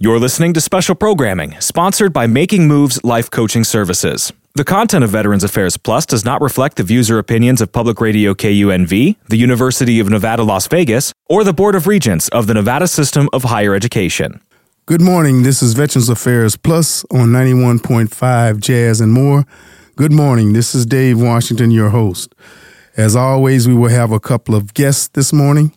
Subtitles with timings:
[0.00, 4.32] You're listening to special programming sponsored by Making Moves Life Coaching Services.
[4.56, 8.00] The content of Veterans Affairs Plus does not reflect the views or opinions of Public
[8.00, 12.54] Radio KUNV, the University of Nevada, Las Vegas, or the Board of Regents of the
[12.54, 14.40] Nevada System of Higher Education.
[14.86, 15.44] Good morning.
[15.44, 19.46] This is Veterans Affairs Plus on 91.5 Jazz and more.
[19.94, 20.54] Good morning.
[20.54, 22.34] This is Dave Washington, your host.
[22.96, 25.72] As always, we will have a couple of guests this morning.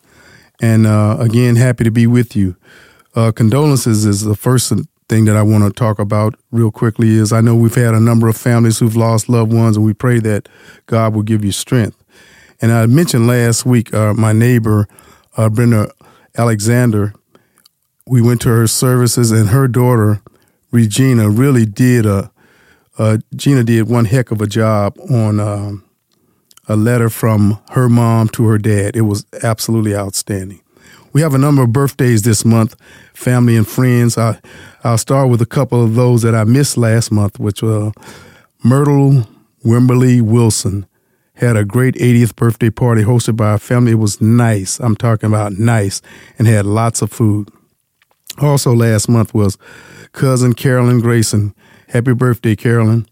[0.59, 2.55] And uh, again, happy to be with you.
[3.17, 4.71] Uh, condolences is the first
[5.09, 7.99] thing that I want to talk about real quickly is I know we've had a
[7.99, 10.47] number of families who've lost loved ones, and we pray that
[10.85, 11.97] God will give you strength.
[12.61, 14.87] And I mentioned last week uh, my neighbor,
[15.35, 15.91] uh, Brenda
[16.37, 17.15] Alexander.
[18.05, 20.21] We went to her services, and her daughter,
[20.69, 22.29] Regina, really did a.
[22.99, 25.83] Uh, Gina did one heck of a job on um,
[26.67, 28.95] a letter from her mom to her dad.
[28.95, 30.61] It was absolutely outstanding.
[31.13, 32.75] We have a number of birthdays this month,
[33.13, 34.17] family and friends.
[34.17, 34.39] I,
[34.83, 37.91] I'll start with a couple of those that I missed last month, which were
[38.63, 39.27] Myrtle
[39.63, 40.85] Wimberly Wilson
[41.37, 43.91] had a great 80th birthday party hosted by our family.
[43.91, 44.79] It was nice.
[44.79, 46.01] I'm talking about nice
[46.37, 47.49] and had lots of food.
[48.39, 49.57] Also, last month was
[50.13, 51.53] cousin Carolyn Grayson.
[51.89, 53.07] Happy birthday, Carolyn.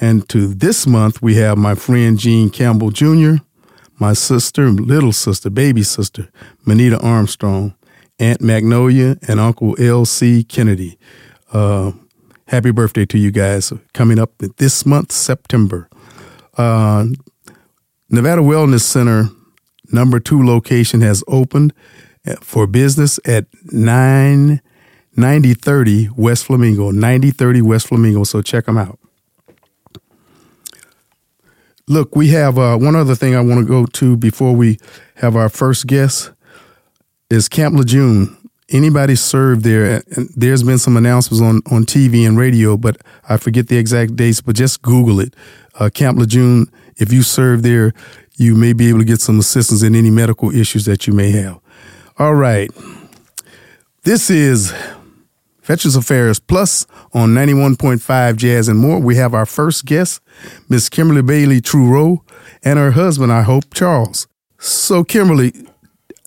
[0.00, 3.36] And to this month, we have my friend Gene Campbell Jr.,
[3.98, 6.28] my sister, little sister, baby sister,
[6.64, 7.74] Manita Armstrong,
[8.18, 10.44] Aunt Magnolia, and Uncle L.C.
[10.44, 10.98] Kennedy.
[11.52, 11.92] Uh,
[12.48, 15.88] happy birthday to you guys coming up this month, September.
[16.56, 17.06] Uh,
[18.08, 19.30] Nevada Wellness Center,
[19.92, 21.72] number two location, has opened
[22.40, 24.60] for business at 9
[25.16, 28.24] 9030 West Flamingo, 9030 West Flamingo.
[28.24, 28.98] So check them out.
[31.88, 34.78] Look, we have uh, one other thing I want to go to before we
[35.16, 36.32] have our first guest
[37.30, 38.36] is Camp Lejeune.
[38.70, 40.02] Anybody served there?
[40.16, 42.96] And there's been some announcements on, on TV and radio, but
[43.28, 44.40] I forget the exact dates.
[44.40, 45.34] But just Google it.
[45.78, 46.66] Uh, Camp Lejeune.
[46.96, 47.92] If you serve there,
[48.34, 51.30] you may be able to get some assistance in any medical issues that you may
[51.30, 51.60] have.
[52.18, 52.68] All right.
[54.02, 54.72] This is
[55.66, 59.00] Veterans Affairs Plus on 91.5 Jazz and More.
[59.00, 60.20] We have our first guest,
[60.68, 62.22] Miss Kimberly Bailey Trotter,
[62.62, 64.28] and her husband, I hope, Charles.
[64.60, 65.52] So, Kimberly,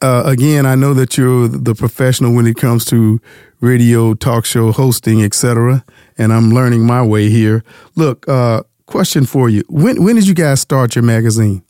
[0.01, 3.21] uh, again, I know that you're the professional when it comes to
[3.61, 5.85] radio, talk show hosting, etc.,
[6.17, 7.63] and I'm learning my way here.
[7.95, 11.63] Look, uh, question for you: When when did you guys start your magazine?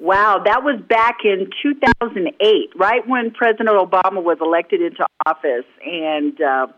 [0.00, 6.40] Wow, that was back in 2008, right when President Obama was elected into office, and
[6.40, 6.68] uh,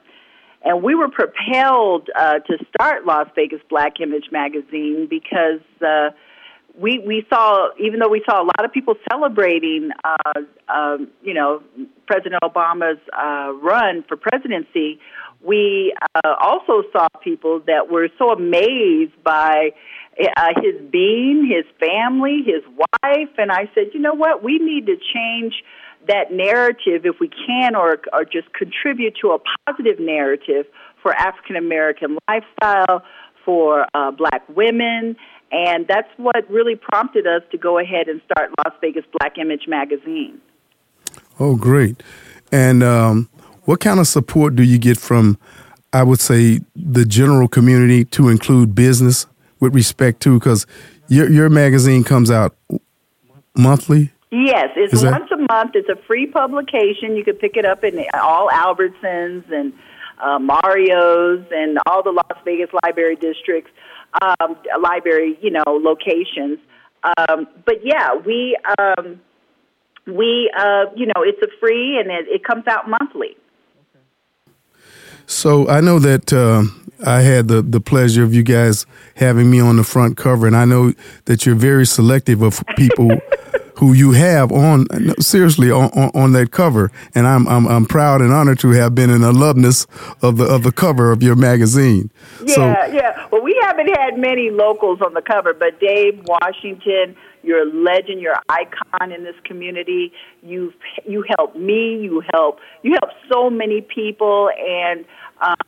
[0.64, 6.10] and we were propelled uh, to start Las Vegas Black Image magazine because uh,
[6.78, 11.34] we we saw even though we saw a lot of people celebrating, uh, um, you
[11.34, 11.62] know,
[12.06, 14.98] President Obama's uh, run for presidency,
[15.44, 19.70] we uh, also saw people that were so amazed by
[20.20, 24.86] uh, his being, his family, his wife, and I said, you know what, we need
[24.86, 25.54] to change
[26.08, 30.66] that narrative, if we can, or, or just contribute to a positive narrative
[31.02, 33.02] for African American lifestyle,
[33.44, 35.16] for uh, black women,
[35.50, 39.64] and that's what really prompted us to go ahead and start Las Vegas Black Image
[39.66, 40.40] Magazine.
[41.40, 42.02] Oh, great.
[42.52, 43.28] And um,
[43.64, 45.38] what kind of support do you get from,
[45.92, 49.26] I would say, the general community to include business
[49.58, 50.66] with respect to, because
[51.08, 52.56] your, your magazine comes out
[53.56, 54.11] monthly?
[54.32, 55.38] Yes, it's Is once that?
[55.38, 55.72] a month.
[55.74, 57.16] It's a free publication.
[57.16, 59.74] You can pick it up in all Albertsons and
[60.18, 63.70] uh, Mario's and all the Las Vegas library districts,
[64.22, 66.58] um, library, you know, locations.
[67.04, 69.20] Um, but yeah, we um,
[70.06, 73.36] we uh, you know it's a free and it, it comes out monthly.
[75.26, 76.62] So I know that uh,
[77.06, 80.56] I had the, the pleasure of you guys having me on the front cover, and
[80.56, 80.94] I know
[81.26, 83.10] that you're very selective of people
[83.76, 84.86] who you have on
[85.20, 88.94] seriously on, on, on, that cover, and I'm, I'm I'm proud and honored to have
[88.94, 89.86] been an alumnus
[90.22, 92.10] of the of the cover of your magazine.
[92.44, 93.26] Yeah, so, yeah.
[93.30, 98.20] Well, we haven't had many locals on the cover, but Dave Washington, you're a legend,
[98.20, 100.12] you're icon in this community.
[100.42, 100.74] You've
[101.06, 105.04] you helped me, you help you help so many people, and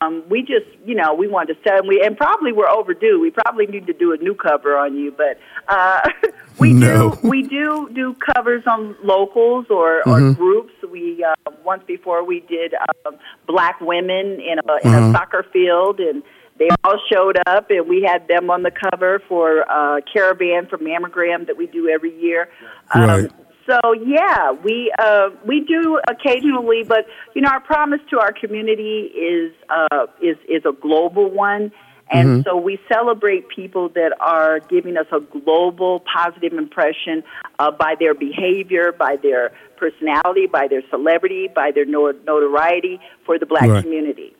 [0.01, 3.19] um, we just, you know, we wanted to sell, and we and probably we're overdue.
[3.19, 5.37] We probably need to do a new cover on you, but
[5.67, 6.01] uh,
[6.59, 7.11] we no.
[7.11, 10.31] do we do do covers on locals or, mm-hmm.
[10.31, 10.73] or groups.
[10.89, 13.11] We uh, once before we did uh,
[13.47, 15.09] black women in a in uh-huh.
[15.09, 16.23] a soccer field, and
[16.57, 20.77] they all showed up, and we had them on the cover for uh, Caravan for
[20.77, 22.49] Mammogram that we do every year.
[22.93, 23.31] Um, right.
[23.65, 29.11] So yeah, we uh, we do occasionally, but you know, our promise to our community
[29.15, 31.71] is uh, is is a global one,
[32.11, 32.41] and mm-hmm.
[32.43, 37.23] so we celebrate people that are giving us a global positive impression
[37.57, 43.45] uh, by their behavior, by their personality, by their celebrity, by their notoriety for the
[43.47, 43.83] black right.
[43.83, 44.35] community.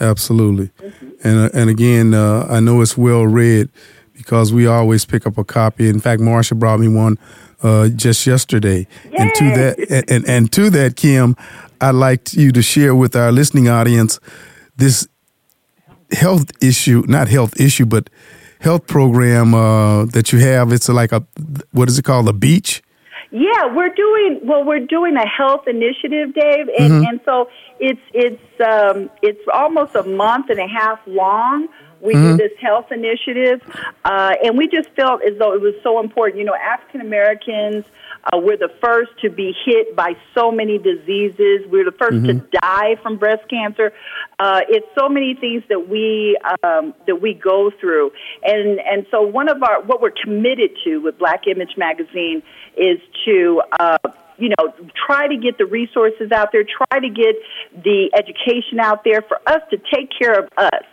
[0.00, 1.10] Absolutely, mm-hmm.
[1.22, 3.70] and uh, and again, uh, I know it's well read
[4.12, 5.88] because we always pick up a copy.
[5.88, 7.16] In fact, Marsha brought me one
[7.62, 9.16] uh, just yesterday, Yay!
[9.18, 11.36] and to that, and, and to that, Kim,
[11.80, 14.18] I'd like you to share with our listening audience
[14.76, 15.08] this
[16.12, 18.10] health issue, not health issue, but
[18.60, 20.72] health program uh, that you have.
[20.72, 21.24] It's like a
[21.72, 22.28] what is it called?
[22.28, 22.82] A beach.
[23.30, 24.64] Yeah, we're doing well.
[24.64, 27.04] We're doing a health initiative, Dave, and, mm-hmm.
[27.06, 27.48] and so
[27.80, 31.68] it's it's um, it's almost a month and a half long.
[32.06, 32.36] We mm-hmm.
[32.36, 33.60] do this health initiative,
[34.04, 36.38] uh, and we just felt as though it was so important.
[36.38, 37.84] You know, African Americans
[38.32, 41.60] uh, we're the first to be hit by so many diseases.
[41.68, 42.26] We're the 1st mm-hmm.
[42.26, 43.92] to die from breast cancer.
[44.38, 48.10] Uh, it's so many things that we um, that we go through,
[48.42, 52.42] and and so one of our what we're committed to with Black Image Magazine
[52.76, 53.62] is to.
[53.78, 53.98] Uh,
[54.38, 54.70] you know,
[55.06, 57.36] try to get the resources out there, try to get
[57.82, 60.84] the education out there for us to take care of us,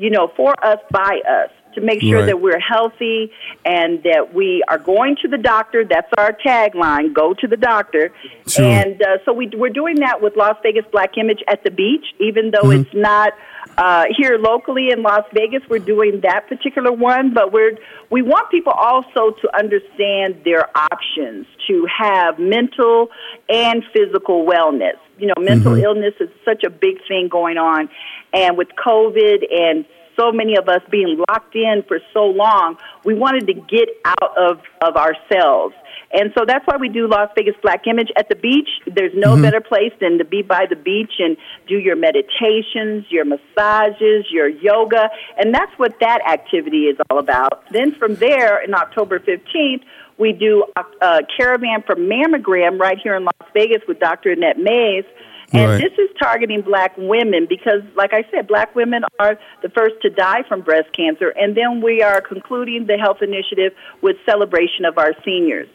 [0.00, 2.26] you know, for us, by us to make sure right.
[2.26, 3.30] that we're healthy
[3.64, 5.84] and that we are going to the doctor.
[5.84, 8.10] That's our tagline: "Go to the doctor."
[8.46, 8.64] Sure.
[8.64, 12.06] And uh, so we, we're doing that with Las Vegas Black Image at the beach,
[12.18, 12.82] even though mm-hmm.
[12.82, 13.34] it's not
[13.76, 15.62] uh, here locally in Las Vegas.
[15.68, 17.76] We're doing that particular one, but we're
[18.10, 23.08] we want people also to understand their options to have mental
[23.48, 24.96] and physical wellness.
[25.20, 25.84] You know, mental mm-hmm.
[25.84, 27.88] illness is such a big thing going on,
[28.32, 29.84] and with COVID and
[30.20, 34.36] so many of us being locked in for so long, we wanted to get out
[34.36, 35.74] of, of ourselves.
[36.12, 38.68] And so that's why we do Las Vegas Black Image at the beach.
[38.84, 39.42] There's no mm-hmm.
[39.42, 41.36] better place than to be by the beach and
[41.68, 45.08] do your meditations, your massages, your yoga.
[45.38, 47.62] And that's what that activity is all about.
[47.70, 49.82] Then from there, in October 15th,
[50.20, 54.30] we do a, caravan for mammogram right here in Las Vegas with Dr.
[54.30, 55.04] Annette Mays
[55.52, 55.82] and right.
[55.82, 60.10] this is targeting black women because, like I said, black women are the first to
[60.10, 61.30] die from breast cancer.
[61.30, 65.68] And then we are concluding the health initiative with celebration of our seniors.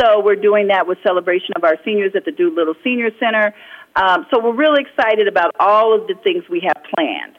[0.00, 3.54] So we're doing that with celebration of our seniors at the Doolittle Senior Center.
[3.96, 7.36] Um, so we're really excited about all of the things we have planned.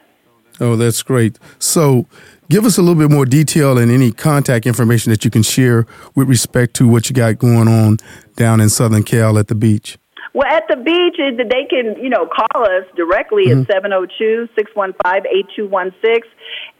[0.60, 1.38] Oh, that's great.
[1.58, 2.06] So
[2.50, 5.86] give us a little bit more detail and any contact information that you can share
[6.14, 7.96] with respect to what you got going on
[8.36, 9.96] down in Southern Cal at the beach.
[10.34, 13.62] Well, at the beach, they can, you know, call us directly mm-hmm.
[13.62, 16.22] at 702 615 8216.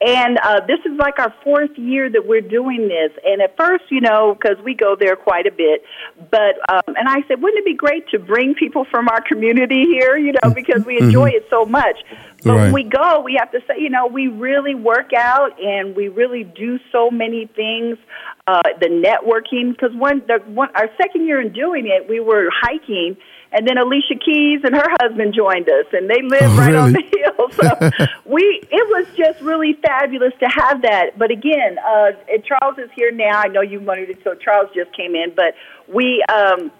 [0.00, 3.12] And uh, this is like our fourth year that we're doing this.
[3.24, 5.84] And at first, you know, because we go there quite a bit,
[6.30, 9.84] but, um, and I said, wouldn't it be great to bring people from our community
[9.84, 11.44] here, you know, because we enjoy mm-hmm.
[11.44, 11.98] it so much.
[12.42, 12.62] But right.
[12.64, 16.08] when we go, we have to say, you know, we really work out and we
[16.08, 17.98] really do so many things.
[18.46, 22.48] Uh, the networking, because one, the one, our second year in doing it, we were
[22.50, 23.16] hiking
[23.52, 26.78] and then Alicia Keys and her husband joined us, and they live oh, right really?
[26.78, 27.34] on the hill.
[27.50, 31.18] So we, it was just really fabulous to have that.
[31.18, 32.12] But again, uh,
[32.44, 33.40] Charles is here now.
[33.40, 35.54] I know you wanted to, so Charles just came in, but
[35.92, 36.22] we.
[36.32, 36.70] Um,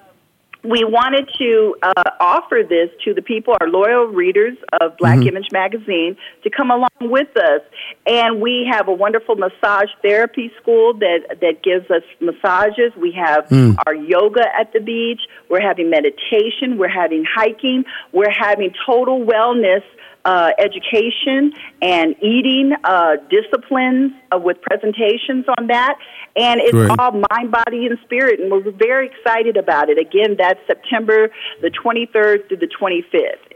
[0.62, 5.29] we wanted to uh, offer this to the people, our loyal readers of Black mm-hmm.
[5.29, 7.62] Image Magazine, to come along with us.
[8.07, 12.93] And we have a wonderful massage therapy school that, that gives us massages.
[13.00, 13.76] We have mm.
[13.87, 15.21] our yoga at the beach.
[15.49, 16.76] We're having meditation.
[16.76, 17.85] We're having hiking.
[18.12, 19.83] We're having total wellness
[20.25, 25.97] uh, education and eating uh, disciplines uh, with presentations on that.
[26.37, 26.99] And it's right.
[26.99, 28.41] all mind, body, and spirit.
[28.41, 29.99] And we're very excited about it.
[29.99, 33.50] Again, that's September the 23rd through the 25th.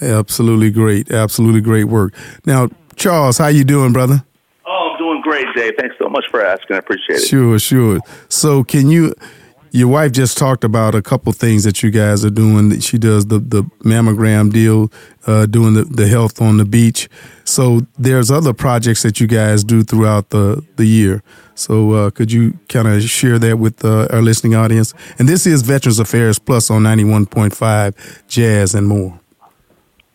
[0.00, 1.10] Absolutely great.
[1.10, 2.14] Absolutely great work.
[2.46, 4.24] Now, Charles, how you doing, brother?
[4.66, 5.72] Oh, I'm doing great, Dave.
[5.78, 6.76] Thanks so much for asking.
[6.76, 7.26] I appreciate it.
[7.26, 8.00] Sure, sure.
[8.28, 9.14] So, can you
[9.70, 12.80] your wife just talked about a couple things that you guys are doing.
[12.80, 14.90] She does the, the mammogram deal,
[15.26, 17.08] uh, doing the, the health on the beach.
[17.44, 21.22] So there's other projects that you guys do throughout the, the year.
[21.54, 24.94] So uh, could you kind of share that with uh, our listening audience?
[25.18, 29.20] And this is Veterans Affairs Plus on 91.5 Jazz and more.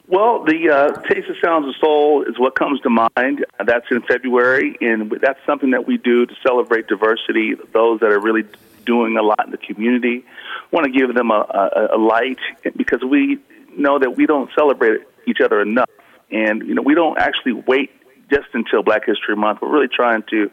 [0.08, 3.46] Well, the uh, Taste of Sounds of Soul is what comes to mind.
[3.66, 8.20] That's in February, and that's something that we do to celebrate diversity, those that are
[8.20, 8.44] really
[8.86, 10.26] doing a lot in the community.
[10.72, 11.46] Want to give them a,
[11.92, 12.40] a, a light
[12.76, 13.40] because we
[13.78, 15.90] know that we don't celebrate each other enough,
[16.32, 17.92] and you know we don't actually wait
[18.30, 19.60] just until Black History Month.
[19.62, 20.50] We're really trying to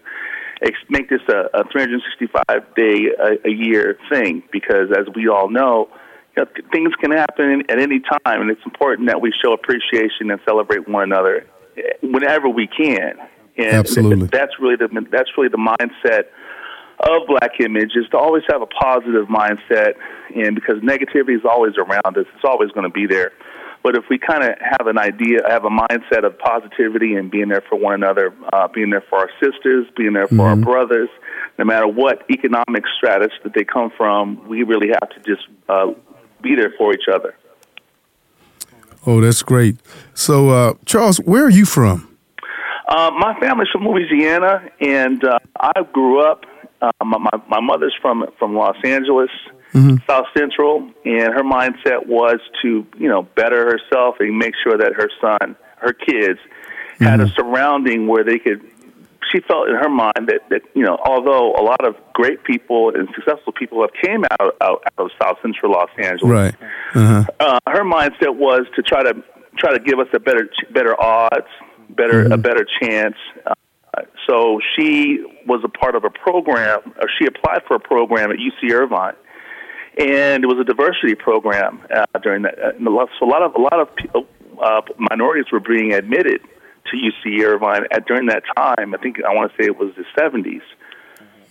[0.88, 5.88] make this a, a 365 day a, a year thing because, as we all know,
[6.36, 10.30] you know, things can happen at any time, and it's important that we show appreciation
[10.30, 11.46] and celebrate one another
[11.76, 13.14] eh, whenever we can.
[13.56, 16.26] And Absolutely, that's really the that's really the mindset
[17.02, 19.94] of Black Image is to always have a positive mindset,
[20.34, 23.32] and because negativity is always around us, it's always going to be there.
[23.82, 27.48] But if we kind of have an idea, have a mindset of positivity and being
[27.48, 30.40] there for one another, uh, being there for our sisters, being there for mm-hmm.
[30.42, 31.08] our brothers,
[31.58, 35.92] no matter what economic stratus that they come from, we really have to just uh,
[36.42, 37.34] be there for each other.
[39.06, 39.76] Oh, that's great.
[40.12, 42.18] So, uh, Charles, where are you from?
[42.86, 46.44] Uh, my family's from Louisiana, and uh, I grew up.
[46.80, 49.30] Uh, my, my, my mother's from from Los Angeles,
[49.72, 49.96] mm-hmm.
[50.06, 54.92] South Central, and her mindset was to you know better herself and make sure that
[54.94, 57.04] her son, her kids, mm-hmm.
[57.04, 57.34] had a mm-hmm.
[57.34, 58.62] surrounding where they could.
[59.30, 62.92] She felt in her mind that that you know although a lot of great people
[62.94, 66.54] and successful people have came out out, out of South Central Los Angeles, right?
[66.94, 67.24] Uh-huh.
[67.38, 69.22] Uh, her mindset was to try to
[69.58, 71.46] try to give us a better better odds,
[71.90, 72.32] better mm-hmm.
[72.32, 73.16] a better chance.
[73.96, 78.30] Uh, so she was a part of a program, or she applied for a program
[78.30, 79.14] at UC Irvine
[79.98, 82.58] and it was a diversity program uh, during that.
[82.58, 84.26] Uh, so a lot of a lot of people,
[84.62, 86.40] uh, minorities were being admitted
[86.86, 88.94] to UC Irvine at during that time.
[88.94, 90.62] I think I want to say it was the 70s.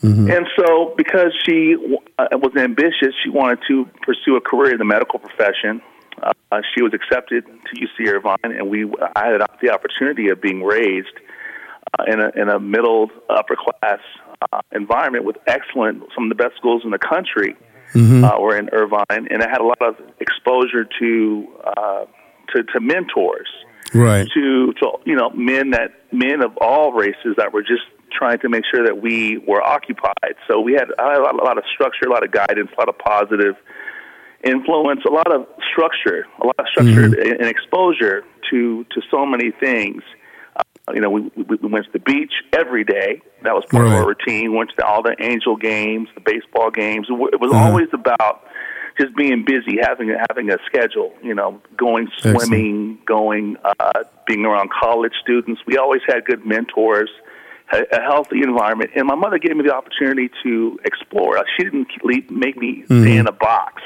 [0.01, 0.31] Mm-hmm.
[0.31, 1.75] And so, because she
[2.17, 5.81] uh, was ambitious, she wanted to pursue a career in the medical profession.
[6.23, 10.63] Uh, she was accepted to UC Irvine, and we I had the opportunity of being
[10.63, 11.13] raised
[11.97, 13.99] uh, in a in a middle upper class
[14.51, 17.55] uh, environment with excellent some of the best schools in the country
[17.93, 18.23] mm-hmm.
[18.23, 22.05] uh, or in Irvine, and I had a lot of exposure to uh,
[22.55, 23.49] to, to mentors,
[23.93, 24.27] right?
[24.33, 28.49] To to you know men that men of all races that were just trying to
[28.49, 30.33] make sure that we were occupied.
[30.49, 32.79] So we had, had a, lot, a lot of structure, a lot of guidance, a
[32.79, 33.55] lot of positive
[34.43, 37.41] influence, a lot of structure, a lot of structure mm-hmm.
[37.41, 40.03] and exposure to to so many things.
[40.89, 43.21] Uh, you know, we, we, we went to the beach every day.
[43.43, 43.93] That was part right.
[43.93, 44.53] of our routine.
[44.53, 47.07] Went to all the Angel games, the baseball games.
[47.09, 47.69] It was uh-huh.
[47.69, 48.43] always about
[48.99, 51.13] just being busy, having having a schedule.
[51.23, 52.37] You know, going swimming,
[53.01, 53.05] Excellent.
[53.05, 55.61] going uh, being around college students.
[55.65, 57.09] We always had good mentors,
[57.71, 61.43] a, a healthy environment, and my mother gave me the opportunity to explore.
[61.57, 63.01] She didn't make me mm-hmm.
[63.01, 63.81] stay in a box.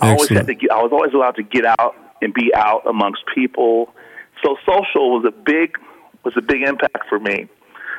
[0.00, 0.54] I always had to.
[0.54, 3.94] Get, I was always allowed to get out and be out amongst people.
[4.42, 5.76] So social was a big
[6.24, 7.48] was a big impact for me.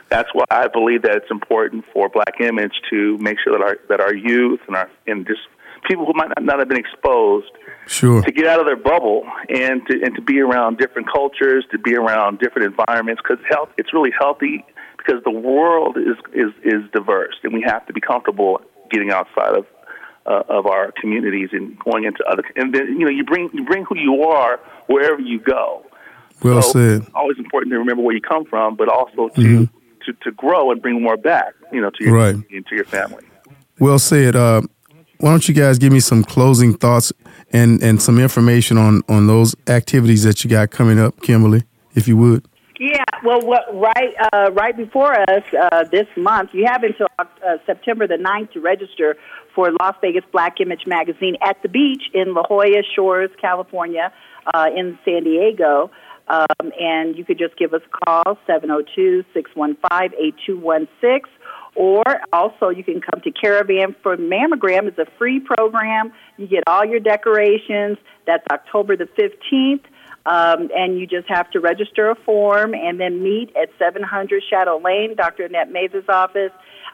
[0.10, 3.78] That's why I believe that it's important for Black Image to make sure that our
[3.90, 5.42] that our youth and our and just
[5.88, 7.52] people who might not have been exposed
[7.88, 8.22] sure.
[8.22, 11.78] to get out of their bubble and to and to be around different cultures, to
[11.80, 14.66] be around different environments because health it's really healthy
[14.98, 19.56] because the world is is is diverse and we have to be comfortable getting outside
[19.56, 19.66] of
[20.26, 23.64] uh, of our communities and going into other and then you know you bring you
[23.66, 25.84] bring who you are wherever you go
[26.44, 27.08] well so said.
[27.54, 29.78] Always important to remember where you come from, but also to mm-hmm.
[30.06, 32.36] to, to grow and bring more back, you know, to your right.
[32.36, 33.24] to your family.
[33.80, 34.36] Well said.
[34.36, 34.62] Uh,
[35.20, 37.14] why don't you guys give me some closing thoughts
[37.54, 41.62] and, and some information on, on those activities that you got coming up, Kimberly,
[41.94, 42.44] if you would?
[42.80, 47.26] Yeah, well, what, right uh, right before us uh, this month, you have until uh,
[47.68, 49.16] September the 9th to register
[49.54, 54.12] for Las Vegas Black Image Magazine at the beach in La Jolla Shores, California,
[54.52, 55.92] uh, in San Diego.
[56.28, 61.22] Um, and you could just give us a call, 702 615 8216.
[61.76, 64.88] Or also, you can come to Caravan for Mammogram.
[64.88, 66.12] It's a free program.
[66.38, 67.98] You get all your decorations.
[68.28, 69.84] That's October the 15th.
[70.26, 74.78] Um, and you just have to register a form and then meet at 700 Shadow
[74.78, 75.46] Lane, Dr.
[75.46, 76.52] Annette Mays' office.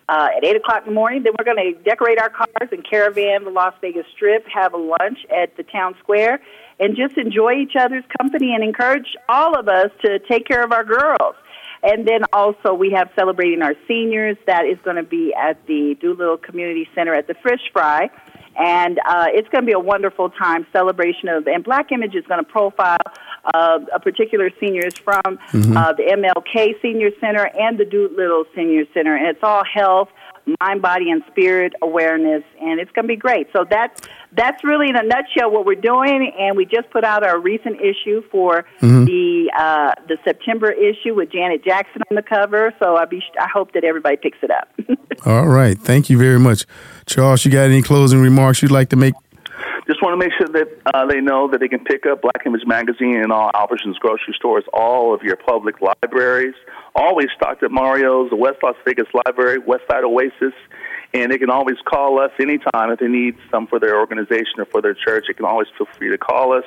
[0.10, 1.24] Uh, at 8 o'clock in the morning.
[1.24, 4.78] Then we're going to decorate our cars and caravan the Las Vegas Strip, have a
[4.78, 6.40] lunch at the town square,
[6.80, 10.72] and just enjoy each other's company and encourage all of us to take care of
[10.72, 11.36] our girls.
[11.84, 14.38] And then also we have celebrating our seniors.
[14.48, 18.10] That is going to be at the Doolittle Community Center at the Fish Fry.
[18.58, 22.26] And uh, it's going to be a wonderful time celebration of, and Black Image is
[22.28, 22.98] going to profile
[23.54, 25.78] uh, a particular seniors from mm-hmm.
[25.78, 29.16] uh, the MLK Senior Center and the Doolittle Senior Center.
[29.16, 30.10] And it's all health,
[30.60, 33.48] mind, body, and spirit awareness, and it's going to be great.
[33.54, 34.08] So that's
[34.38, 36.32] that's really in a nutshell what we're doing.
[36.40, 39.06] And we just put out our recent issue for mm-hmm.
[39.06, 42.74] the uh, the September issue with Janet Jackson on the cover.
[42.80, 44.70] So I be I hope that everybody picks it up.
[45.26, 46.66] All right, thank you very much,
[47.06, 47.44] Charles.
[47.44, 49.14] You got any closing remarks you'd like to make?
[49.88, 52.46] just want to make sure that uh, they know that they can pick up Black
[52.46, 56.54] Image Magazine in all Albertsons grocery stores, all of your public libraries,
[56.94, 60.54] always stocked at Mario's, the West Las Vegas Library, Westside Oasis,
[61.14, 64.66] and they can always call us anytime if they need some for their organization or
[64.66, 65.26] for their church.
[65.28, 66.66] They can always feel free to call us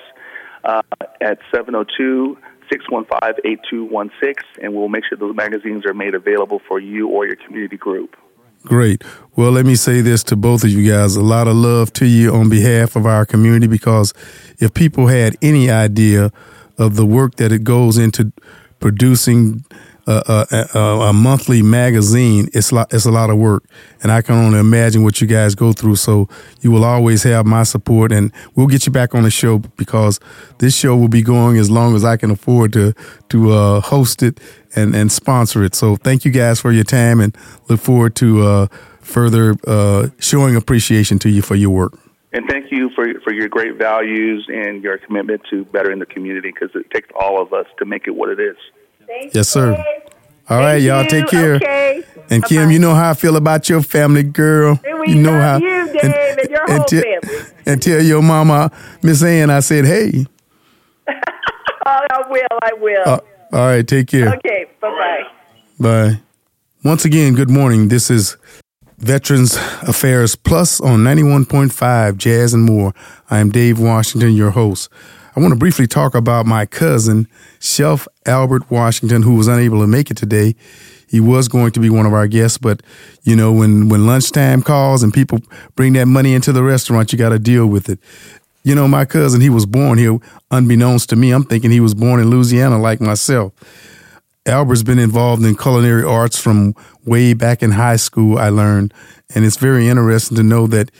[0.64, 0.82] uh,
[1.20, 2.36] at 702
[2.70, 7.36] 615 8216, and we'll make sure those magazines are made available for you or your
[7.36, 8.16] community group.
[8.64, 9.02] Great.
[9.36, 11.16] Well, let me say this to both of you guys.
[11.16, 14.12] A lot of love to you on behalf of our community because
[14.58, 16.30] if people had any idea
[16.76, 18.32] of the work that it goes into
[18.78, 19.64] producing
[20.06, 23.64] a, a, a, monthly magazine, it's lot, it's a lot of work.
[24.02, 25.96] And I can only imagine what you guys go through.
[25.96, 26.28] So
[26.60, 30.20] you will always have my support and we'll get you back on the show because
[30.58, 32.94] this show will be going as long as I can afford to,
[33.30, 34.40] to, uh, host it
[34.74, 35.74] and, and sponsor it.
[35.74, 37.36] So thank you guys for your time and
[37.68, 38.66] look forward to, uh,
[39.00, 41.98] further, uh, showing appreciation to you for your work.
[42.32, 46.52] And thank you for for your great values and your commitment to bettering the community
[46.52, 48.56] because it takes all of us to make it what it is.
[49.10, 49.76] Thank yes, sir.
[50.48, 51.54] All right, y'all take care.
[51.56, 52.02] Okay.
[52.30, 52.72] And Kim, Bye-bye.
[52.72, 54.78] you know how I feel about your family, girl.
[54.84, 55.58] And you know how.
[55.58, 56.04] you, Dave,
[56.38, 57.38] and, your whole te- family.
[57.66, 58.70] and tell your mama,
[59.02, 60.26] Miss Ann, I said, hey.
[61.86, 62.58] Oh, I will.
[62.62, 63.02] I will.
[63.06, 63.18] Uh,
[63.52, 64.34] all right, take care.
[64.34, 64.66] okay.
[64.80, 65.22] Bye bye.
[66.12, 66.20] Bye.
[66.84, 67.88] Once again, good morning.
[67.88, 68.36] This is
[68.98, 72.92] Veterans Affairs Plus on 91.5 Jazz and More.
[73.30, 74.90] I am Dave Washington, your host.
[75.36, 77.28] I want to briefly talk about my cousin,
[77.60, 80.56] Chef Albert Washington, who was unable to make it today.
[81.08, 82.82] He was going to be one of our guests, but
[83.22, 85.40] you know, when, when lunchtime calls and people
[85.76, 88.00] bring that money into the restaurant, you got to deal with it.
[88.64, 90.18] You know, my cousin, he was born here,
[90.50, 91.30] unbeknownst to me.
[91.30, 93.52] I'm thinking he was born in Louisiana like myself.
[94.46, 98.92] Albert's been involved in culinary arts from way back in high school, I learned.
[99.34, 100.90] And it's very interesting to know that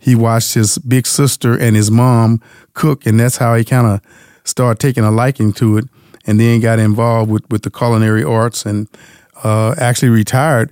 [0.00, 2.42] he watched his big sister and his mom
[2.74, 4.00] cook, and that's how he kind of
[4.44, 5.84] started taking a liking to it.
[6.26, 8.88] And then got involved with, with the culinary arts and
[9.42, 10.70] uh, actually retired.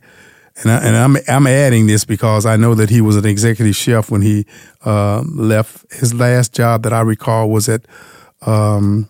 [0.63, 3.75] And, I, and I'm I'm adding this because I know that he was an executive
[3.75, 4.45] chef when he
[4.85, 5.91] uh, left.
[5.93, 7.87] His last job that I recall was at
[8.43, 9.09] um,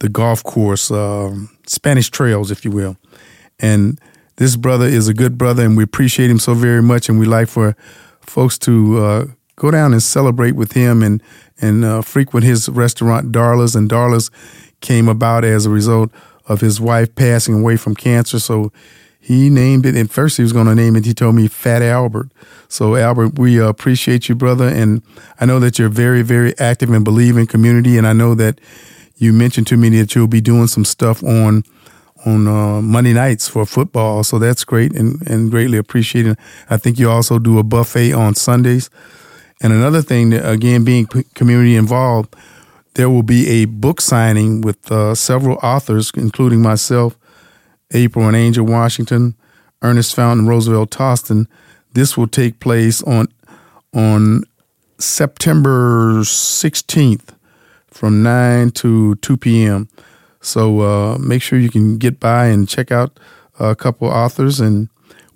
[0.00, 2.96] the golf course, um, Spanish Trails, if you will.
[3.58, 3.98] And
[4.36, 7.08] this brother is a good brother, and we appreciate him so very much.
[7.08, 7.74] And we like for
[8.26, 11.22] folks to uh, go down and celebrate with him and
[11.60, 13.76] and uh, frequent his restaurant, Darla's.
[13.76, 14.30] And Darla's
[14.80, 16.10] came about as a result
[16.46, 18.38] of his wife passing away from cancer.
[18.38, 18.72] So
[19.20, 19.96] he named it.
[19.96, 21.06] And first, he was going to name it.
[21.06, 22.30] He told me Fat Albert.
[22.68, 25.02] So Albert, we appreciate you, brother, and
[25.40, 27.96] I know that you're very, very active and believe in community.
[27.96, 28.60] And I know that
[29.16, 31.62] you mentioned to me that you'll be doing some stuff on
[32.24, 34.24] on uh, Monday nights for football.
[34.24, 36.38] So that's great and, and greatly appreciated.
[36.70, 38.90] I think you also do a buffet on Sundays.
[39.62, 42.34] And another thing, that, again, being community involved,
[42.94, 47.18] there will be a book signing with uh, several authors, including myself,
[47.92, 49.34] April and Angel Washington,
[49.82, 51.46] Ernest Fountain, Roosevelt Toston.
[51.92, 53.28] This will take place on
[53.92, 54.42] on
[54.98, 57.28] September 16th
[57.86, 59.88] from 9 to 2 p.m.
[60.44, 63.18] So uh, make sure you can get by and check out
[63.58, 64.88] a couple authors, and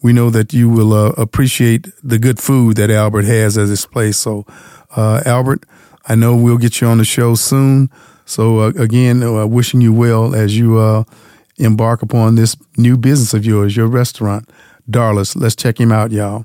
[0.03, 3.87] we know that you will uh, appreciate the good food that Albert has at this
[3.87, 4.18] place.
[4.18, 4.44] So,
[4.97, 5.64] uh, Albert,
[6.07, 7.90] I know we'll get you on the show soon.
[8.29, 11.05] So uh, again, uh, wishing you well as you uh,
[11.57, 14.49] embark upon this new business of yours, your restaurant,
[14.88, 15.35] Darla's.
[15.35, 16.44] Let's check him out, y'all.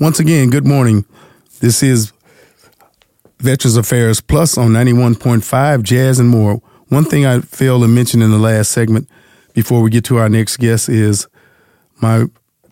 [0.00, 1.04] Once again, good morning.
[1.60, 2.13] This is
[3.44, 6.62] Veterans Affairs Plus on 91.5 Jazz and More.
[6.88, 9.06] One thing I failed to mention in the last segment
[9.52, 11.28] before we get to our next guest is
[12.00, 12.24] my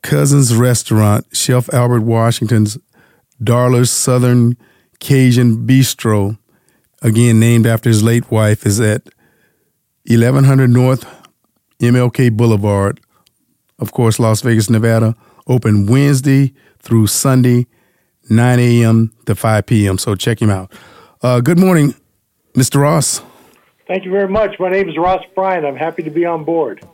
[0.02, 2.78] cousin's restaurant, Chef Albert Washington's
[3.42, 4.56] Darla's Southern
[4.98, 6.38] Cajun Bistro,
[7.02, 9.02] again named after his late wife, is at
[10.06, 11.04] 1100 North
[11.80, 12.98] MLK Boulevard,
[13.78, 15.14] of course, Las Vegas, Nevada.
[15.46, 17.66] Open Wednesday through Sunday,
[18.28, 19.12] 9 a.m.
[19.26, 19.98] to 5 p.m.
[19.98, 20.72] So check him out.
[21.22, 21.94] Uh, good morning,
[22.54, 22.80] Mr.
[22.80, 23.22] Ross.
[23.86, 24.58] Thank you very much.
[24.58, 25.66] My name is Ross Bryant.
[25.66, 26.86] I'm happy to be on board.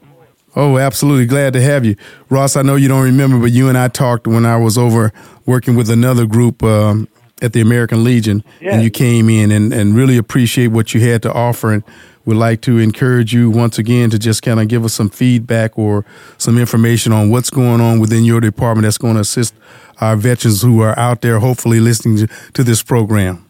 [0.56, 1.26] Oh, absolutely.
[1.26, 1.94] Glad to have you.
[2.30, 5.12] Ross, I know you don't remember, but you and I talked when I was over
[5.46, 7.06] working with another group um,
[7.40, 8.74] at the American Legion, Yes.
[8.74, 11.72] and you came in and, and really appreciate what you had to offer.
[11.72, 11.84] And
[12.28, 15.78] would like to encourage you once again to just kind of give us some feedback
[15.78, 16.04] or
[16.36, 19.54] some information on what's going on within your department that's going to assist
[19.98, 23.46] our veterans who are out there, hopefully listening to, to this program.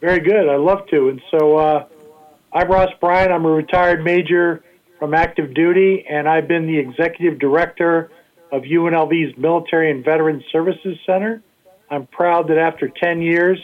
[0.00, 0.48] Very good.
[0.48, 1.08] I'd love to.
[1.08, 1.86] And so uh,
[2.52, 3.32] I'm Ross Bryant.
[3.32, 4.62] I'm a retired major
[5.00, 8.12] from active duty, and I've been the executive director
[8.52, 11.42] of UNLV's Military and Veterans Services Center.
[11.90, 13.58] I'm proud that after 10 years,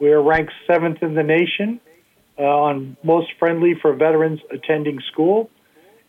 [0.00, 1.80] we are ranked seventh in the nation
[2.40, 5.50] uh, on most friendly for veterans attending school.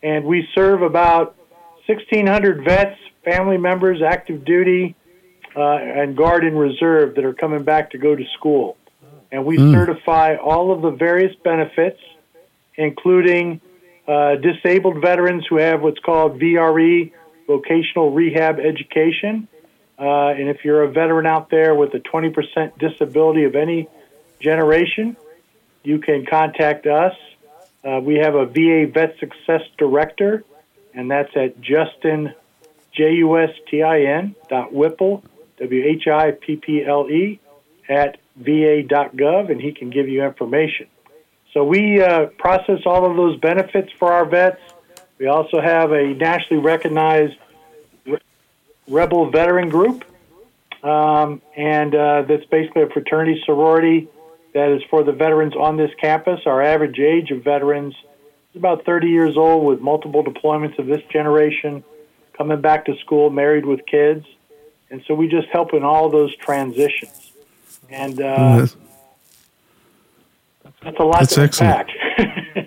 [0.01, 1.35] And we serve about
[1.87, 4.95] 1,600 vets, family members, active duty,
[5.55, 8.77] uh, and Guard and Reserve that are coming back to go to school.
[9.31, 9.73] And we mm.
[9.73, 11.99] certify all of the various benefits,
[12.75, 13.59] including
[14.07, 17.11] uh, disabled veterans who have what's called VRE,
[17.47, 19.47] vocational rehab education.
[19.99, 23.87] Uh, and if you're a veteran out there with a 20% disability of any
[24.39, 25.15] generation,
[25.83, 27.13] you can contact us.
[27.83, 30.43] Uh, we have a VA Vet Success Director,
[30.93, 32.33] and that's at Justin,
[32.93, 35.23] J U S T I N, dot Whipple,
[35.57, 37.39] W H I P P L E,
[37.89, 40.87] at va.gov, and he can give you information.
[41.53, 44.61] So we uh, process all of those benefits for our vets.
[45.17, 47.37] We also have a nationally recognized
[48.05, 48.19] re-
[48.87, 50.05] Rebel Veteran Group,
[50.83, 54.07] um, and uh, that's basically a fraternity sorority
[54.53, 56.41] that is for the veterans on this campus.
[56.45, 57.95] Our average age of veterans
[58.53, 61.83] is about 30 years old with multiple deployments of this generation,
[62.37, 64.25] coming back to school, married with kids.
[64.89, 67.31] And so we just help in all those transitions.
[67.89, 68.75] And uh, yes.
[70.83, 71.89] that's a lot that's to excellent.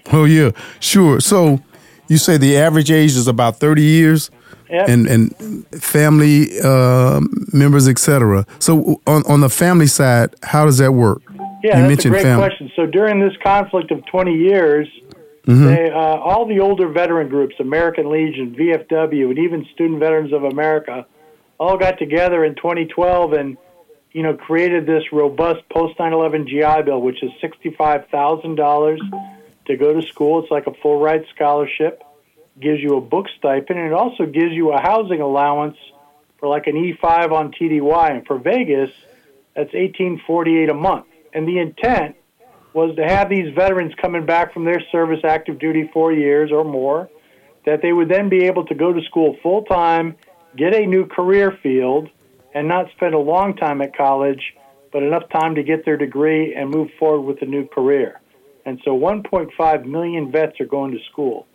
[0.12, 1.20] oh, yeah, sure.
[1.20, 1.61] So
[2.09, 4.31] you say the average age is about 30 years?
[4.70, 4.88] Yep.
[4.88, 7.20] and and family uh,
[7.53, 8.47] members, etc.
[8.59, 11.23] So on on the family side, how does that work?
[11.64, 12.46] Yeah, you that's a great family.
[12.46, 12.70] question.
[12.77, 14.87] So during this conflict of 20 years,
[15.46, 15.64] mm-hmm.
[15.64, 20.44] they, uh, all the older veteran groups, American Legion, VFW, and even Student Veterans of
[20.44, 21.07] America,
[21.59, 23.57] all got together in 2012 and
[24.12, 28.98] you know created this robust post 9/11 GI Bill, which is $65,000
[29.64, 30.42] to go to school.
[30.42, 32.03] It's like a full ride scholarship.
[32.61, 35.79] Gives you a book stipend, and it also gives you a housing allowance
[36.38, 38.11] for like an E5 on TDY.
[38.11, 38.90] And for Vegas,
[39.55, 41.07] that's 1848 a month.
[41.35, 42.16] And the intent
[42.73, 46.64] was to have these veterans coming back from their service active duty four years or
[46.64, 47.09] more,
[47.66, 50.16] that they would then be able to go to school full time,
[50.57, 52.09] get a new career field,
[52.55, 54.55] and not spend a long time at college,
[54.92, 58.20] but enough time to get their degree and move forward with a new career.
[58.64, 61.47] And so 1.5 million vets are going to school.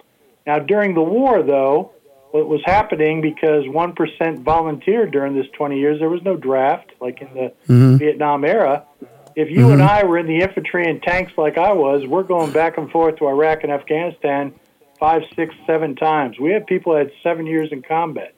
[0.46, 1.92] Now, during the war, though,
[2.32, 7.22] what was happening because 1% volunteered during this 20 years, there was no draft like
[7.22, 7.98] in the mm-hmm.
[7.98, 8.86] Vietnam era.
[9.39, 9.71] If you mm-hmm.
[9.75, 12.91] and I were in the infantry and tanks like I was, we're going back and
[12.91, 14.54] forth to Iraq and Afghanistan
[14.99, 16.38] five, six, seven times.
[16.38, 18.34] We had people that had seven years in combat,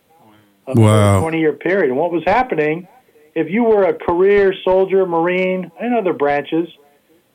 [0.68, 1.20] a wow.
[1.20, 1.90] 20 year period.
[1.90, 2.88] And what was happening,
[3.34, 6.68] if you were a career soldier, Marine, and other branches,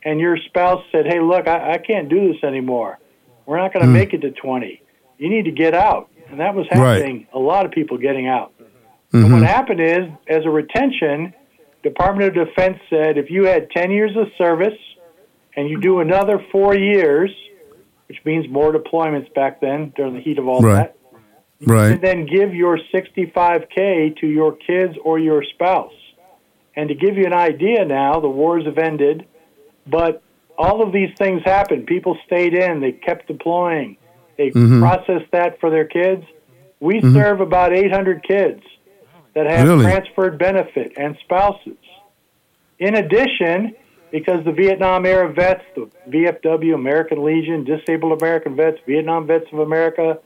[0.05, 3.01] and your spouse said, hey, look, I, I can't do this anymore,
[3.47, 3.95] we're not going to mm.
[3.95, 4.81] make it to 20.
[5.19, 6.09] You need to get out.
[6.29, 7.29] And that was happening, right.
[7.33, 8.53] a lot of people getting out.
[8.61, 9.25] Mm-hmm.
[9.25, 11.35] And what happened is, as a retention,
[11.83, 14.79] Department of Defense said if you had 10 years of service
[15.57, 17.31] and you do another four years,
[18.09, 20.95] which means more deployments back then during the heat of all right.
[21.61, 21.93] that, right.
[21.93, 25.93] and then give your 65K to your kids or your spouse.
[26.75, 29.27] And to give you an idea now, the wars have ended,
[29.87, 30.23] but
[30.59, 31.87] all of these things happened.
[31.87, 33.97] People stayed in, they kept deploying,
[34.37, 34.81] they mm-hmm.
[34.81, 36.25] processed that for their kids.
[36.81, 37.15] We mm-hmm.
[37.15, 38.63] serve about 800 kids
[39.37, 39.85] that have really?
[39.85, 41.77] transferred benefit and spouses.
[42.79, 43.77] In addition,
[44.11, 49.59] because the Vietnam era vets, the VFW, American Legion, Disabled American Vets, Vietnam Vets of
[49.59, 50.19] America,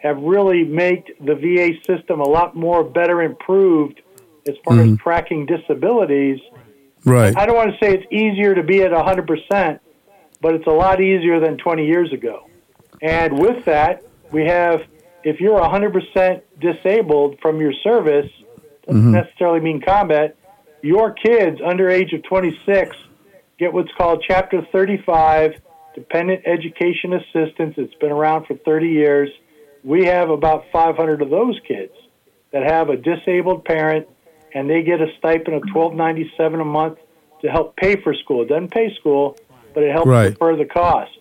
[0.00, 4.02] have really made the VA system a lot more better improved
[4.48, 4.94] as far mm-hmm.
[4.94, 6.40] as tracking disabilities.
[7.04, 7.36] Right.
[7.36, 9.78] I don't want to say it's easier to be at 100%,
[10.40, 12.48] but it's a lot easier than 20 years ago.
[13.00, 14.02] And with that,
[14.32, 14.82] we have,
[15.22, 18.26] if you're 100% disabled from your service,
[18.86, 19.12] doesn't mm-hmm.
[19.12, 20.36] necessarily mean combat.
[20.82, 22.96] Your kids under age of 26
[23.58, 25.60] get what's called Chapter 35
[25.94, 27.74] Dependent Education Assistance.
[27.78, 29.30] It's been around for 30 years.
[29.82, 31.92] We have about 500 of those kids
[32.52, 34.06] that have a disabled parent,
[34.54, 36.98] and they get a stipend of 12.97 a month
[37.42, 38.42] to help pay for school.
[38.42, 39.36] It doesn't pay school,
[39.74, 40.30] but it helps right.
[40.30, 41.12] defer the cost.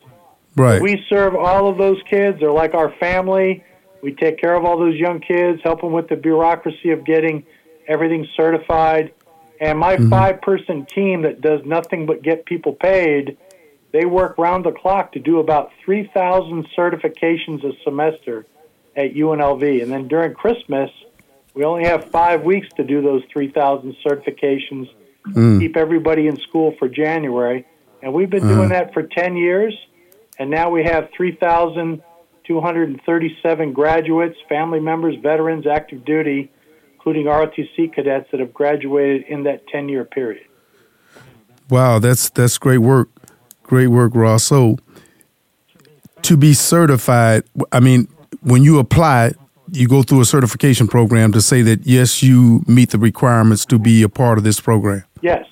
[0.56, 0.82] Right.
[0.82, 2.40] We serve all of those kids.
[2.40, 3.64] They're like our family.
[4.02, 7.46] We take care of all those young kids, help them with the bureaucracy of getting
[7.88, 9.14] everything certified.
[9.60, 10.10] And my mm-hmm.
[10.10, 13.38] five person team that does nothing but get people paid,
[13.92, 18.46] they work round the clock to do about 3,000 certifications a semester
[18.96, 19.82] at UNLV.
[19.82, 20.92] And then during Christmas,
[21.54, 24.90] we only have five weeks to do those 3,000 certifications,
[25.28, 25.60] mm.
[25.60, 27.66] keep everybody in school for January.
[28.02, 28.56] And we've been uh-huh.
[28.56, 29.74] doing that for 10 years.
[30.38, 36.52] And now we have 3,237 graduates, family members, veterans, active duty,
[37.06, 40.48] including ROTC cadets that have graduated in that 10 year period.
[41.70, 43.10] Wow, that's that's great work.
[43.62, 44.44] Great work, Ross.
[44.44, 44.78] So
[46.24, 48.08] to be certified, I mean,
[48.42, 49.34] when you apply,
[49.72, 53.80] you go through a certification program to say that yes, you meet the requirements to
[53.80, 55.04] be a part of this program.
[55.22, 55.46] Yes.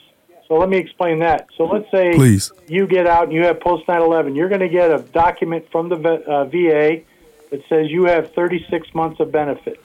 [0.47, 1.47] So let me explain that.
[1.57, 2.51] So let's say Please.
[2.67, 4.35] you get out and you have post 9/11.
[4.35, 7.01] You're going to get a document from the uh, VA
[7.51, 9.83] that says you have 36 months of benefit.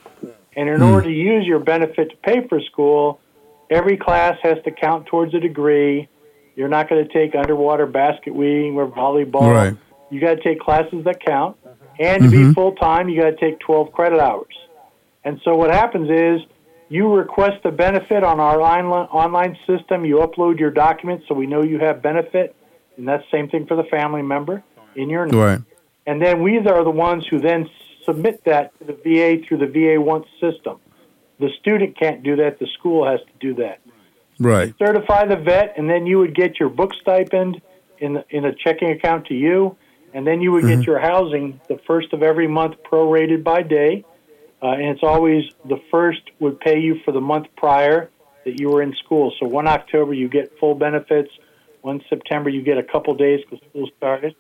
[0.58, 0.92] And in mm.
[0.92, 3.20] order to use your benefit to pay for school,
[3.70, 6.08] every class has to count towards a degree.
[6.56, 9.54] You're not going to take underwater basket weaving or volleyball.
[9.54, 9.76] Right.
[10.10, 11.56] You got to take classes that count.
[12.00, 12.48] And to mm-hmm.
[12.48, 14.52] be full time, you got to take 12 credit hours.
[15.22, 16.40] And so what happens is
[16.88, 20.04] you request the benefit on our online system.
[20.04, 22.56] You upload your documents so we know you have benefit,
[22.96, 24.64] and that's the same thing for the family member
[24.96, 25.38] in your name.
[25.38, 25.60] Right.
[26.04, 27.70] And then we are the ones who then
[28.08, 30.78] submit that to the VA through the VA Once system.
[31.38, 33.80] The student can't do that; the school has to do that.
[34.40, 34.74] Right.
[34.78, 37.60] Certify the vet, and then you would get your book stipend
[37.98, 39.76] in the, in a checking account to you,
[40.14, 40.80] and then you would mm-hmm.
[40.80, 44.04] get your housing the first of every month prorated by day
[44.60, 48.10] uh, and it's always the first would pay you for the month prior
[48.44, 49.32] that you were in school.
[49.38, 51.30] So one October you get full benefits.
[51.82, 54.34] One September you get a couple days because school started.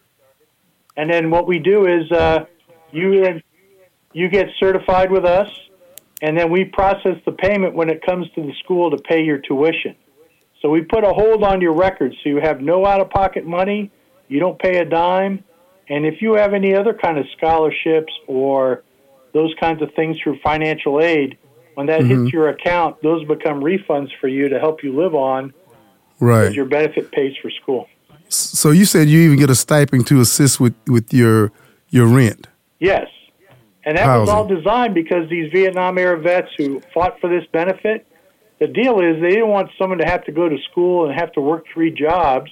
[0.96, 2.46] And then what we do is uh,
[2.90, 3.24] you
[4.12, 5.48] you get certified with us,
[6.22, 9.38] and then we process the payment when it comes to the school to pay your
[9.38, 9.94] tuition.
[10.60, 13.46] So we put a hold on your record so you have no out of pocket
[13.46, 13.90] money.
[14.26, 15.44] You don't pay a dime.
[15.88, 18.82] And if you have any other kind of scholarships or
[19.32, 21.38] those kinds of things through financial aid,
[21.74, 22.24] when that mm-hmm.
[22.24, 25.54] hits your account, those become refunds for you to help you live on.
[26.18, 26.52] Right.
[26.52, 27.88] Your benefit pays for school.
[28.28, 31.52] So you said you even get a stipend to assist with, with your
[31.88, 32.48] your rent.
[32.80, 33.06] Yes.
[33.88, 34.20] And that Housing.
[34.20, 38.06] was all designed because these Vietnam era vets who fought for this benefit,
[38.60, 41.32] the deal is they didn't want someone to have to go to school and have
[41.32, 42.50] to work three jobs.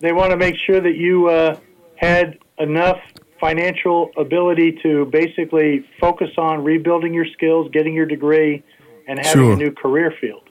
[0.00, 1.58] They want to make sure that you uh,
[1.96, 2.96] had enough
[3.38, 8.62] financial ability to basically focus on rebuilding your skills, getting your degree,
[9.06, 9.52] and having sure.
[9.52, 10.48] a new career field.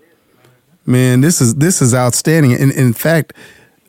[0.86, 2.54] Man, this is this is outstanding.
[2.54, 3.34] And in fact,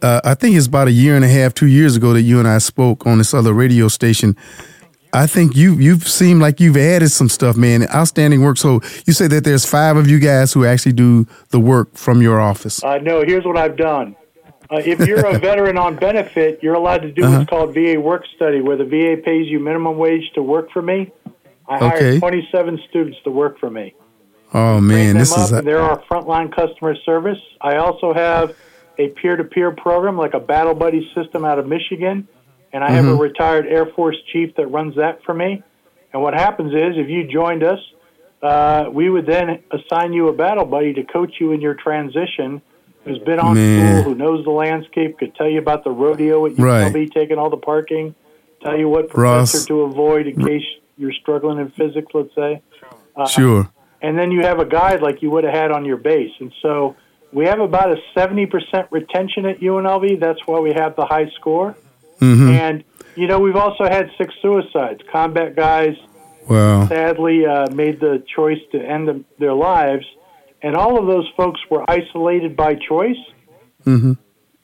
[0.03, 2.39] uh, I think it's about a year and a half, two years ago that you
[2.39, 4.37] and I spoke on this other radio station.
[5.13, 7.89] I think you you've seemed like you've added some stuff, man.
[7.95, 8.59] Outstanding work.
[8.59, 12.21] So you say that there's five of you guys who actually do the work from
[12.21, 12.85] your office.
[12.85, 14.17] Uh, no, here's what I've done.
[14.71, 17.39] Uh, if you're a veteran on benefit, you're allowed to do uh-huh.
[17.39, 20.83] what's called VA work study, where the VA pays you minimum wage to work for
[20.83, 21.11] me.
[21.67, 21.89] I okay.
[21.89, 23.95] hired 27 students to work for me.
[24.53, 27.41] Oh man, this is a- they're our frontline customer service.
[27.61, 28.57] I also have
[28.99, 32.29] a peer-to-peer program like a Battle Buddy system out of Michigan,
[32.73, 32.97] and I mm-hmm.
[32.97, 33.21] have a mm-hmm.
[33.21, 35.63] retired Air Force chief that runs that for me.
[36.13, 37.79] And what happens is, if you joined us,
[38.43, 42.63] uh, we would then assign you a Battle Buddy to coach you in your transition
[43.05, 44.03] who's been on Man.
[44.03, 47.11] school, who knows the landscape, could tell you about the rodeo at UNLV, right.
[47.13, 48.15] taking all the parking,
[48.63, 49.67] tell you what professor Ross.
[49.67, 50.65] to avoid in case
[50.97, 52.63] you're struggling in physics, let's say.
[53.17, 53.71] Uh, sure.
[54.03, 56.33] And then you have a guide like you would have had on your base.
[56.39, 56.97] And so
[57.33, 60.21] we have about a 70% retention at UNLV.
[60.21, 61.77] That's why we have the high score.
[62.21, 62.49] Mm-hmm.
[62.49, 65.01] And, you know, we've also had six suicides.
[65.13, 65.97] Combat guys
[66.49, 66.87] wow.
[66.89, 70.05] sadly uh, made the choice to end them, their lives
[70.63, 73.17] and all of those folks were isolated by choice.
[73.85, 74.13] Mm-hmm.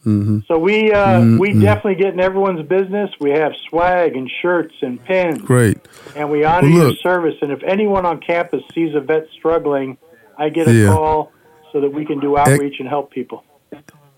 [0.07, 0.39] Mm-hmm.
[0.49, 1.39] So we uh, mm-hmm.
[1.39, 3.11] we definitely get in everyone's business.
[3.21, 5.41] We have swag and shirts and pins.
[5.41, 5.79] Great.
[6.15, 7.37] And we honor well, your service.
[7.41, 9.97] And if anyone on campus sees a vet struggling,
[10.37, 10.89] I get a yeah.
[10.89, 11.33] call
[11.75, 13.45] so that we can do outreach and help people.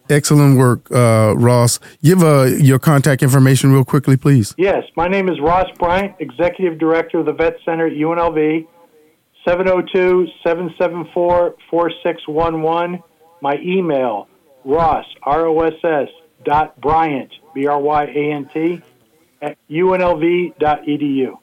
[0.09, 1.81] Excellent work, uh, Ross.
[2.03, 4.55] Give uh, your contact information real quickly, please.
[4.59, 8.69] Yes, my name is Ross Bryant, Executive Director of the Vet Center at UNLV.
[9.45, 13.03] 702 774 4611.
[13.40, 14.29] My email,
[14.64, 16.09] ross, R O S S,
[16.45, 18.83] dot Bryant, B R Y A N T,
[19.40, 21.38] at unlv.edu.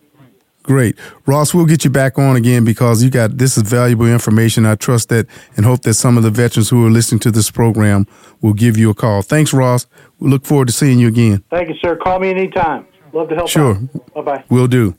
[0.63, 0.97] Great.
[1.25, 4.65] Ross, we'll get you back on again because you got this is valuable information.
[4.65, 7.51] I trust that and hope that some of the veterans who are listening to this
[7.51, 8.07] program
[8.41, 9.21] will give you a call.
[9.21, 9.87] Thanks, Ross.
[10.19, 11.43] We look forward to seeing you again.
[11.49, 11.97] Thank you, sir.
[11.97, 12.87] Call me anytime.
[13.11, 13.75] Love to help sure.
[14.15, 14.43] Bye bye.
[14.49, 14.95] We'll do.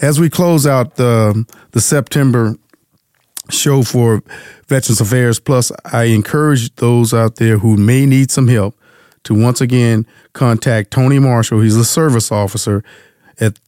[0.00, 2.56] As we close out the the September
[3.50, 4.22] show for
[4.68, 8.74] Veterans Affairs Plus, I encourage those out there who may need some help
[9.24, 11.60] to once again contact Tony Marshall.
[11.60, 12.82] He's a service officer
[13.38, 13.58] at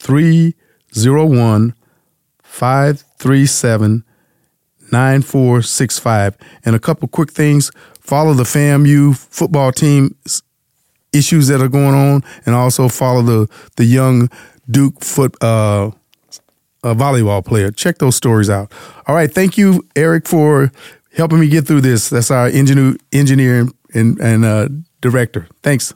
[0.96, 1.74] 301
[2.42, 4.04] 537
[4.90, 6.36] 9465.
[6.64, 10.16] And a couple quick things follow the FAMU football team
[11.12, 14.30] issues that are going on, and also follow the, the young
[14.70, 15.36] Duke foot.
[15.42, 15.90] Uh,
[16.82, 17.72] a volleyball player.
[17.72, 18.70] Check those stories out.
[19.08, 19.32] All right.
[19.32, 20.70] Thank you, Eric, for
[21.16, 22.10] helping me get through this.
[22.10, 24.68] That's our engineer, engineer and, and uh,
[25.00, 25.48] director.
[25.64, 25.92] Thanks.